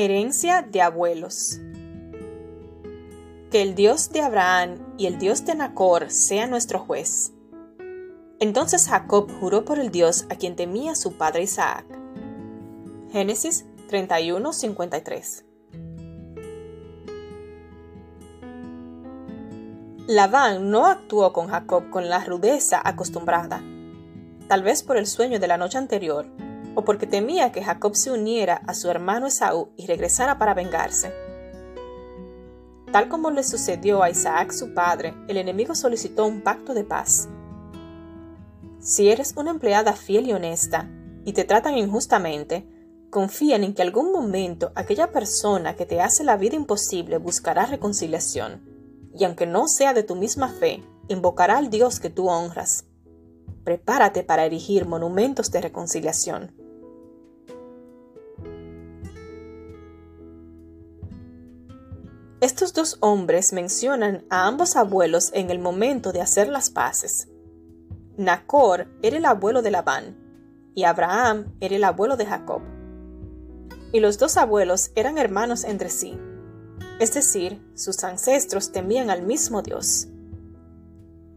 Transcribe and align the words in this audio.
Herencia 0.00 0.62
de 0.62 0.80
abuelos. 0.80 1.58
Que 3.50 3.62
el 3.62 3.74
Dios 3.74 4.12
de 4.12 4.20
Abraham 4.20 4.78
y 4.96 5.06
el 5.06 5.18
Dios 5.18 5.44
de 5.44 5.56
Nacor 5.56 6.12
sea 6.12 6.46
nuestro 6.46 6.78
juez. 6.78 7.32
Entonces 8.38 8.86
Jacob 8.86 9.28
juró 9.40 9.64
por 9.64 9.80
el 9.80 9.90
Dios 9.90 10.24
a 10.30 10.36
quien 10.36 10.54
temía 10.54 10.94
su 10.94 11.14
padre 11.14 11.42
Isaac. 11.42 11.84
Génesis 13.10 13.66
31:53 13.88 15.44
Labán 20.06 20.70
no 20.70 20.86
actuó 20.86 21.32
con 21.32 21.48
Jacob 21.48 21.90
con 21.90 22.08
la 22.08 22.24
rudeza 22.24 22.80
acostumbrada, 22.84 23.60
tal 24.46 24.62
vez 24.62 24.84
por 24.84 24.96
el 24.96 25.08
sueño 25.08 25.40
de 25.40 25.48
la 25.48 25.58
noche 25.58 25.76
anterior, 25.76 26.28
o 26.78 26.84
porque 26.84 27.08
temía 27.08 27.50
que 27.50 27.64
Jacob 27.64 27.96
se 27.96 28.12
uniera 28.12 28.62
a 28.68 28.72
su 28.72 28.88
hermano 28.88 29.26
Esaú 29.26 29.70
y 29.76 29.88
regresara 29.88 30.38
para 30.38 30.54
vengarse. 30.54 31.12
Tal 32.92 33.08
como 33.08 33.32
le 33.32 33.42
sucedió 33.42 34.00
a 34.00 34.10
Isaac 34.10 34.52
su 34.52 34.74
padre, 34.74 35.12
el 35.26 35.38
enemigo 35.38 35.74
solicitó 35.74 36.24
un 36.24 36.40
pacto 36.40 36.74
de 36.74 36.84
paz. 36.84 37.28
Si 38.78 39.10
eres 39.10 39.34
una 39.36 39.50
empleada 39.50 39.92
fiel 39.94 40.28
y 40.28 40.32
honesta 40.34 40.88
y 41.24 41.32
te 41.32 41.42
tratan 41.42 41.76
injustamente, 41.76 42.64
confían 43.10 43.64
en 43.64 43.74
que 43.74 43.82
algún 43.82 44.12
momento 44.12 44.70
aquella 44.76 45.10
persona 45.10 45.74
que 45.74 45.84
te 45.84 46.00
hace 46.00 46.22
la 46.22 46.36
vida 46.36 46.54
imposible 46.54 47.18
buscará 47.18 47.66
reconciliación 47.66 48.62
y 49.18 49.24
aunque 49.24 49.46
no 49.46 49.66
sea 49.66 49.94
de 49.94 50.04
tu 50.04 50.14
misma 50.14 50.48
fe, 50.48 50.84
invocará 51.08 51.58
al 51.58 51.70
Dios 51.70 51.98
que 51.98 52.08
tú 52.08 52.28
honras. 52.28 52.84
Prepárate 53.64 54.22
para 54.22 54.46
erigir 54.46 54.86
monumentos 54.86 55.50
de 55.50 55.60
reconciliación. 55.60 56.67
Estos 62.40 62.72
dos 62.72 62.98
hombres 63.00 63.52
mencionan 63.52 64.24
a 64.30 64.46
ambos 64.46 64.76
abuelos 64.76 65.30
en 65.34 65.50
el 65.50 65.58
momento 65.58 66.12
de 66.12 66.20
hacer 66.20 66.48
las 66.48 66.70
paces. 66.70 67.26
Nacor 68.16 68.86
era 69.02 69.16
el 69.16 69.24
abuelo 69.24 69.60
de 69.60 69.72
Labán 69.72 70.16
y 70.72 70.84
Abraham 70.84 71.52
era 71.60 71.74
el 71.74 71.82
abuelo 71.82 72.16
de 72.16 72.26
Jacob. 72.26 72.62
Y 73.90 73.98
los 73.98 74.18
dos 74.18 74.36
abuelos 74.36 74.92
eran 74.94 75.18
hermanos 75.18 75.64
entre 75.64 75.88
sí, 75.88 76.16
es 77.00 77.12
decir, 77.12 77.60
sus 77.74 78.04
ancestros 78.04 78.70
temían 78.70 79.10
al 79.10 79.22
mismo 79.22 79.62
Dios. 79.62 80.06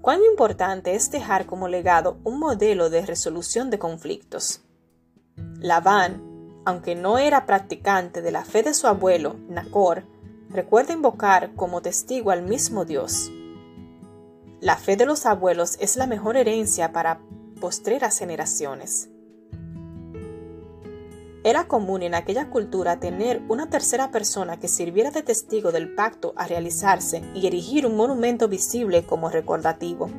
Cuán 0.01 0.19
importante 0.23 0.93
es 0.93 1.09
dejar 1.09 1.47
como 1.47 1.67
legado 1.67 2.19
un 2.23 2.39
modelo 2.39 2.91
de 2.91 3.05
resolución 3.05 3.71
de 3.71 3.79
conflictos. 3.79 4.61
Labán, 5.59 6.61
aunque 6.65 6.93
no 6.93 7.17
era 7.17 7.47
practicante 7.47 8.21
de 8.21 8.31
la 8.31 8.43
fe 8.43 8.61
de 8.61 8.75
su 8.75 8.85
abuelo, 8.85 9.35
Nacor, 9.49 10.03
recuerda 10.51 10.93
invocar 10.93 11.53
como 11.55 11.81
testigo 11.81 12.31
al 12.31 12.43
mismo 12.43 12.85
Dios. 12.85 13.31
La 14.59 14.77
fe 14.77 14.95
de 14.95 15.05
los 15.05 15.25
abuelos 15.25 15.77
es 15.79 15.95
la 15.95 16.07
mejor 16.07 16.37
herencia 16.37 16.91
para 16.91 17.21
postreras 17.59 18.17
generaciones. 18.19 19.09
Era 21.43 21.67
común 21.67 22.03
en 22.03 22.13
aquella 22.13 22.51
cultura 22.51 22.99
tener 22.99 23.41
una 23.49 23.67
tercera 23.67 24.11
persona 24.11 24.59
que 24.59 24.67
sirviera 24.67 25.09
de 25.09 25.23
testigo 25.23 25.71
del 25.71 25.95
pacto 25.95 26.33
a 26.35 26.45
realizarse 26.45 27.23
y 27.33 27.47
erigir 27.47 27.87
un 27.87 27.95
monumento 27.95 28.47
visible 28.47 29.03
como 29.03 29.29
recordativo. 29.29 30.09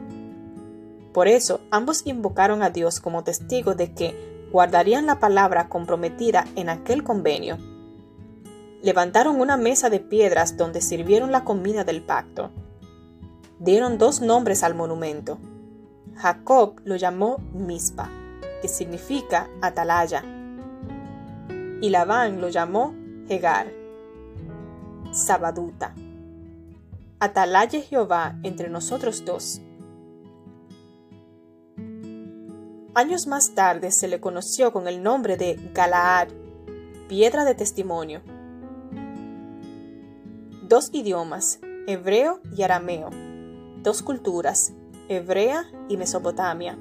Por 1.12 1.28
eso 1.28 1.60
ambos 1.70 2.02
invocaron 2.06 2.62
a 2.62 2.70
Dios 2.70 2.98
como 2.98 3.22
testigo 3.22 3.74
de 3.74 3.92
que 3.92 4.48
guardarían 4.50 5.06
la 5.06 5.20
palabra 5.20 5.68
comprometida 5.68 6.44
en 6.56 6.68
aquel 6.68 7.04
convenio. 7.04 7.58
Levantaron 8.82 9.40
una 9.40 9.56
mesa 9.56 9.90
de 9.90 10.00
piedras 10.00 10.56
donde 10.56 10.80
sirvieron 10.80 11.30
la 11.30 11.44
comida 11.44 11.84
del 11.84 12.02
pacto. 12.02 12.50
Dieron 13.60 13.96
dos 13.96 14.20
nombres 14.20 14.64
al 14.64 14.74
monumento. 14.74 15.38
Jacob 16.16 16.80
lo 16.84 16.96
llamó 16.96 17.38
Mispa, 17.54 18.10
que 18.60 18.66
significa 18.66 19.48
atalaya, 19.60 20.24
y 21.80 21.90
Labán 21.90 22.40
lo 22.40 22.48
llamó 22.48 22.94
Hegar. 23.28 23.72
Sabaduta. 25.12 25.94
Atalaye 27.20 27.82
Jehová 27.82 28.36
entre 28.42 28.68
nosotros 28.68 29.24
dos. 29.24 29.60
Años 32.94 33.26
más 33.26 33.54
tarde 33.54 33.90
se 33.92 34.08
le 34.08 34.20
conoció 34.20 34.72
con 34.72 34.88
el 34.88 35.02
nombre 35.02 35.36
de 35.36 35.70
Galaad, 35.72 36.28
piedra 37.08 37.44
de 37.44 37.54
testimonio. 37.54 38.22
Dos 40.72 40.88
idiomas, 40.94 41.60
hebreo 41.86 42.40
y 42.56 42.62
arameo. 42.62 43.10
Dos 43.82 44.02
culturas, 44.02 44.72
hebrea 45.10 45.66
y 45.90 45.98
mesopotamia. 45.98 46.78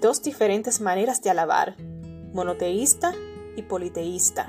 Dos 0.00 0.22
diferentes 0.22 0.80
maneras 0.80 1.20
de 1.20 1.30
alabar, 1.30 1.74
monoteísta 2.32 3.12
y 3.56 3.62
politeísta. 3.62 4.46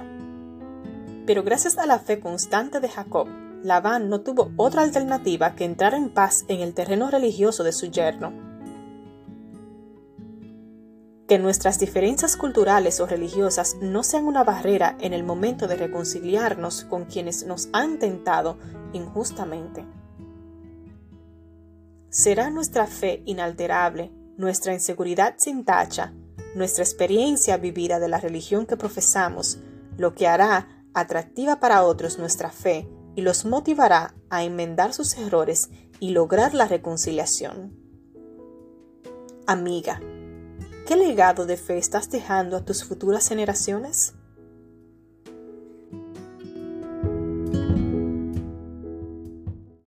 Pero 1.25 1.41
gracias 1.41 1.79
a 1.79 1.87
la 1.87 1.97
fe 1.97 2.19
constante 2.19 2.79
de 2.79 2.87
Jacob, 2.87 3.27
Labán 3.63 4.09
no 4.09 4.21
tuvo 4.21 4.51
otra 4.57 4.83
alternativa 4.83 5.55
que 5.55 5.65
entrar 5.65 5.95
en 5.95 6.11
paz 6.11 6.45
en 6.47 6.61
el 6.61 6.75
terreno 6.75 7.09
religioso 7.09 7.63
de 7.63 7.73
su 7.73 7.87
yerno. 7.87 8.31
Que 11.27 11.39
nuestras 11.39 11.79
diferencias 11.79 12.37
culturales 12.37 12.99
o 12.99 13.07
religiosas 13.07 13.77
no 13.81 14.03
sean 14.03 14.25
una 14.25 14.43
barrera 14.43 14.95
en 14.99 15.13
el 15.13 15.23
momento 15.23 15.67
de 15.67 15.75
reconciliarnos 15.75 16.83
con 16.85 17.05
quienes 17.05 17.45
nos 17.45 17.69
han 17.73 17.97
tentado 17.97 18.57
injustamente. 18.93 19.85
Será 22.09 22.49
nuestra 22.49 22.87
fe 22.87 23.23
inalterable, 23.25 24.11
nuestra 24.37 24.73
inseguridad 24.73 25.35
sin 25.37 25.65
tacha, 25.65 26.13
nuestra 26.55 26.83
experiencia 26.83 27.57
vivida 27.57 27.99
de 27.99 28.07
la 28.07 28.19
religión 28.19 28.65
que 28.65 28.77
profesamos, 28.77 29.57
lo 29.97 30.13
que 30.13 30.27
hará 30.27 30.83
atractiva 30.93 31.59
para 31.59 31.83
otros 31.83 32.17
nuestra 32.17 32.49
fe 32.49 32.87
y 33.15 33.21
los 33.21 33.45
motivará 33.45 34.15
a 34.29 34.43
enmendar 34.43 34.93
sus 34.93 35.17
errores 35.17 35.69
y 35.99 36.11
lograr 36.11 36.53
la 36.53 36.67
reconciliación. 36.67 37.77
Amiga, 39.45 39.99
¿qué 40.85 40.95
legado 40.95 41.45
de 41.45 41.57
fe 41.57 41.77
estás 41.77 42.09
dejando 42.09 42.57
a 42.57 42.63
tus 42.63 42.83
futuras 42.83 43.27
generaciones? 43.27 44.13